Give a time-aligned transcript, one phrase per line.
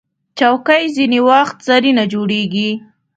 [0.37, 2.69] چوکۍ ځینې وخت زرینه جوړیږي.